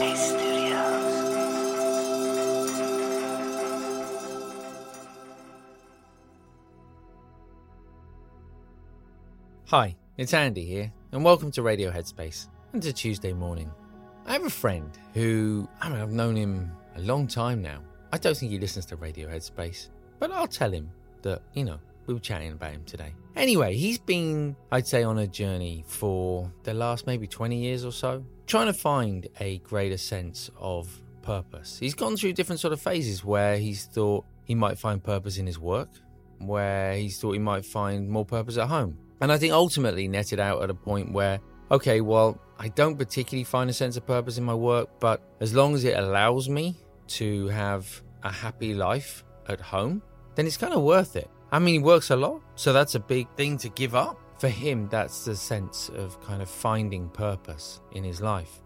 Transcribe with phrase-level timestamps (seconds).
[0.00, 0.08] Hi,
[10.16, 13.70] it's Andy here, and welcome to Radio Headspace and to Tuesday morning.
[14.24, 17.82] I have a friend who, I mean, I've known him a long time now.
[18.10, 20.90] I don't think he listens to Radio Headspace, but I'll tell him
[21.20, 21.78] that, you know,
[22.10, 23.14] we were chatting about him today.
[23.36, 27.92] Anyway, he's been, I'd say, on a journey for the last maybe 20 years or
[27.92, 30.88] so, trying to find a greater sense of
[31.22, 31.78] purpose.
[31.78, 35.46] He's gone through different sort of phases where he's thought he might find purpose in
[35.46, 35.88] his work,
[36.38, 38.98] where he's thought he might find more purpose at home.
[39.20, 41.38] And I think ultimately netted out at a point where,
[41.70, 45.54] okay, well, I don't particularly find a sense of purpose in my work, but as
[45.54, 46.74] long as it allows me
[47.08, 50.02] to have a happy life at home,
[50.34, 51.30] then it's kind of worth it.
[51.52, 54.18] I mean, he works a lot, so that's a big thing to give up.
[54.38, 58.62] For him, that's the sense of kind of finding purpose in his life.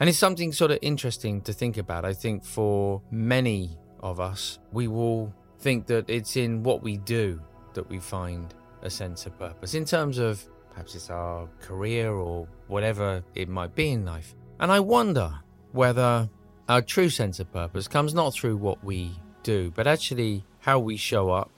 [0.00, 2.04] And it's something sort of interesting to think about.
[2.04, 7.40] I think for many of us, we will think that it's in what we do
[7.74, 12.48] that we find a sense of purpose in terms of perhaps it's our career or
[12.66, 14.34] whatever it might be in life.
[14.58, 15.32] And I wonder
[15.72, 16.28] whether
[16.68, 20.96] our true sense of purpose comes not through what we do, but actually how we
[20.96, 21.51] show up,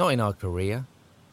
[0.00, 0.86] not in our career,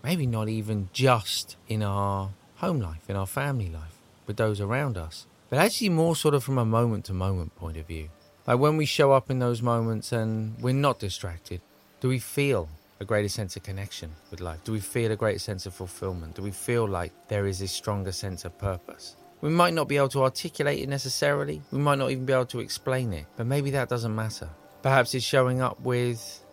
[0.04, 4.98] maybe not even just in our home life, in our family life, with those around
[4.98, 8.10] us, but actually more sort of from a moment to moment point of view.
[8.46, 11.62] Like when we show up in those moments and we're not distracted,
[12.02, 12.68] do we feel
[13.00, 14.62] a greater sense of connection with life?
[14.66, 16.36] Do we feel a greater sense of fulfillment?
[16.36, 19.16] Do we feel like there is a stronger sense of purpose?
[19.40, 22.48] We might not be able to articulate it necessarily, we might not even be able
[22.48, 24.50] to explain it, but maybe that doesn't matter.
[24.82, 26.44] Perhaps it's showing up with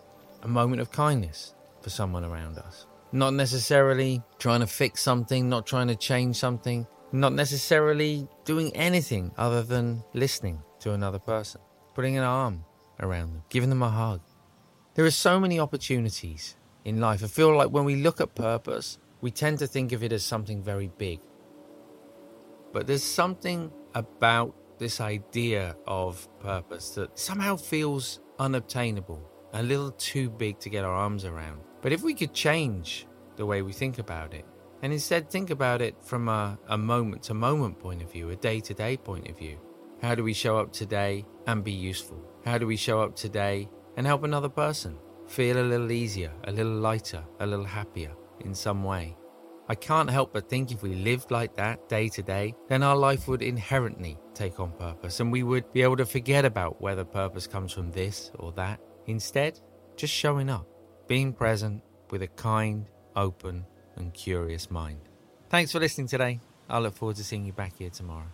[0.45, 1.55] a moment of kindness
[1.85, 2.87] for someone around us.
[3.13, 9.31] Not necessarily trying to fix something, not trying to change something, not necessarily doing anything
[9.37, 11.61] other than listening to another person,
[11.95, 12.65] putting an arm
[12.99, 14.21] around them, giving them a hug.
[14.95, 17.23] There are so many opportunities in life.
[17.23, 20.25] I feel like when we look at purpose, we tend to think of it as
[20.25, 21.20] something very big.
[22.73, 30.31] But there's something about this idea of purpose that somehow feels unobtainable, a little too
[30.31, 31.61] big to get our arms around.
[31.84, 33.06] But if we could change
[33.36, 34.46] the way we think about it,
[34.80, 38.58] and instead think about it from a, moment to moment point of view, a day
[38.61, 39.58] to day point of view,
[40.00, 42.18] how do we show up today and be useful?
[42.46, 43.68] How do we show up today
[43.98, 44.96] and help another person
[45.27, 49.14] feel a little easier, a little lighter, a little happier in some way?
[49.68, 52.96] I can't help but think if we lived like that day to day, then our
[52.96, 57.05] life would inherently take on purpose and we would be able to forget about whether
[57.05, 58.80] purpose comes from this or that.
[59.05, 59.61] Instead,
[59.96, 60.66] just showing up,
[61.07, 63.67] being present with a kind, open,
[63.97, 65.01] and curious mind.
[65.48, 66.41] Thanks for listening today.
[66.69, 68.31] I look forward to seeing you back here tomorrow.